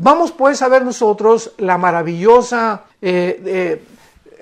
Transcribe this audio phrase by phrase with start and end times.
[0.00, 3.82] Vamos pues a ver nosotros la maravillosa, eh, eh,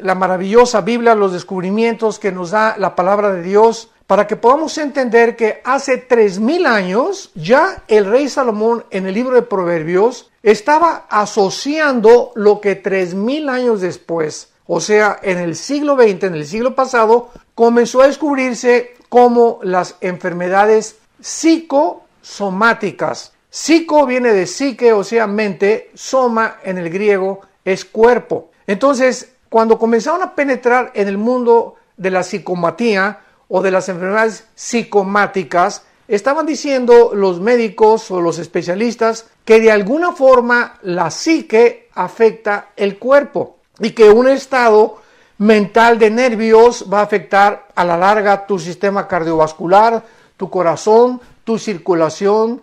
[0.00, 4.76] la maravillosa Biblia, los descubrimientos que nos da la palabra de Dios, para que podamos
[4.78, 10.28] entender que hace tres mil años ya el rey Salomón en el libro de Proverbios
[10.42, 16.34] estaba asociando lo que tres mil años después, o sea, en el siglo XX, en
[16.34, 25.04] el siglo pasado, comenzó a descubrirse como las enfermedades psicosomáticas Psico viene de psique, o
[25.04, 28.50] sea, mente, soma en el griego es cuerpo.
[28.66, 34.48] Entonces, cuando comenzaron a penetrar en el mundo de la psicomatía o de las enfermedades
[34.56, 42.70] psicomáticas, estaban diciendo los médicos o los especialistas que de alguna forma la psique afecta
[42.74, 44.96] el cuerpo y que un estado
[45.38, 50.02] mental de nervios va a afectar a la larga tu sistema cardiovascular,
[50.36, 52.60] tu corazón, tu circulación,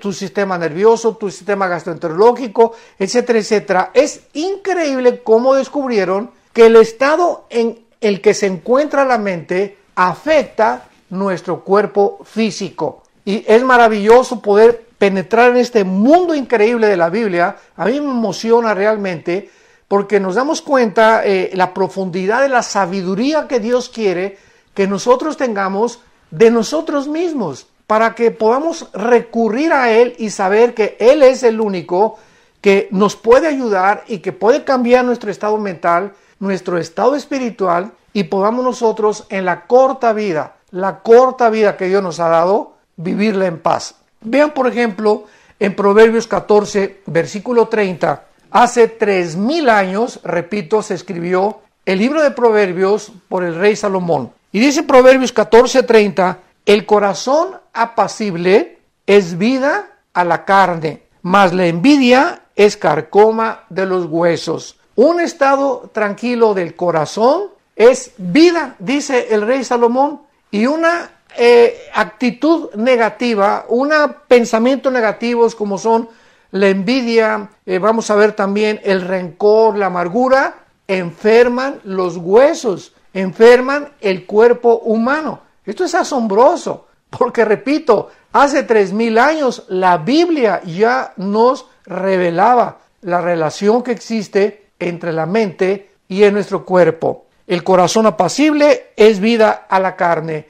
[0.00, 3.90] tu, sistema nervioso, tu sistema gastroenterológico, etcétera, etcétera.
[3.94, 10.88] Es increíble cómo descubrieron que el estado en el que se encuentra la mente afecta
[11.10, 13.04] nuestro cuerpo físico.
[13.24, 17.56] Y es maravilloso poder penetrar en este mundo increíble de la Biblia.
[17.76, 19.50] A mí me emociona realmente
[19.86, 24.36] porque nos damos cuenta eh, la profundidad de la sabiduría que Dios quiere
[24.74, 26.00] que nosotros tengamos
[26.32, 31.60] de nosotros mismos para que podamos recurrir a Él y saber que Él es el
[31.60, 32.18] único
[32.60, 38.24] que nos puede ayudar y que puede cambiar nuestro estado mental, nuestro estado espiritual y
[38.24, 43.46] podamos nosotros en la corta vida, la corta vida que Dios nos ha dado, vivirla
[43.46, 43.96] en paz.
[44.22, 45.24] Vean, por ejemplo,
[45.60, 52.30] en Proverbios 14, versículo 30, hace tres mil años, repito, se escribió el libro de
[52.30, 54.32] Proverbios por el rey Salomón.
[54.52, 61.66] Y dice Proverbios 14, 30, el corazón apacible es vida a la carne, mas la
[61.66, 64.78] envidia es carcoma de los huesos.
[64.96, 72.72] Un estado tranquilo del corazón es vida, dice el rey Salomón, y una eh, actitud
[72.74, 73.90] negativa, un
[74.28, 76.08] pensamiento negativos como son
[76.52, 80.54] la envidia, eh, vamos a ver también el rencor, la amargura,
[80.86, 85.40] enferman los huesos, enferman el cuerpo humano.
[85.64, 93.20] Esto es asombroso, porque repito, hace tres mil años la Biblia ya nos revelaba la
[93.20, 97.26] relación que existe entre la mente y en nuestro cuerpo.
[97.46, 100.48] El corazón apacible es vida a la carne.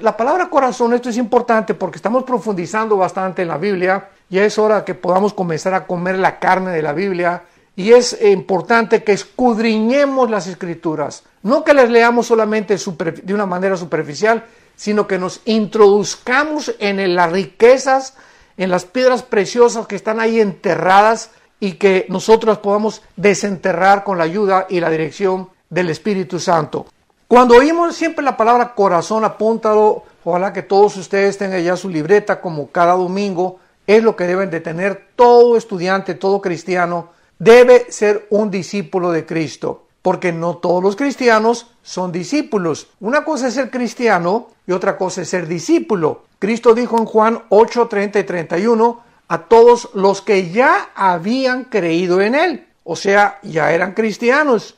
[0.00, 4.08] la palabra corazón, esto es importante porque estamos profundizando bastante en la Biblia.
[4.28, 7.42] Ya es hora que podamos comenzar a comer la carne de la Biblia.
[7.80, 11.22] Y es importante que escudriñemos las escrituras.
[11.42, 14.44] No que las leamos solamente de una manera superficial,
[14.76, 18.12] sino que nos introduzcamos en las riquezas,
[18.58, 24.24] en las piedras preciosas que están ahí enterradas y que nosotros podamos desenterrar con la
[24.24, 26.84] ayuda y la dirección del Espíritu Santo.
[27.28, 32.42] Cuando oímos siempre la palabra corazón, apúntalo, ojalá que todos ustedes tengan ya su libreta
[32.42, 38.28] como cada domingo, es lo que deben de tener todo estudiante, todo cristiano, debe ser
[38.30, 42.88] un discípulo de Cristo porque no todos los cristianos son discípulos.
[43.00, 46.24] Una cosa es ser cristiano y otra cosa es ser discípulo.
[46.38, 52.20] Cristo dijo en Juan 8, 30 y 31 a todos los que ya habían creído
[52.20, 54.74] en Él, o sea, ya eran cristianos.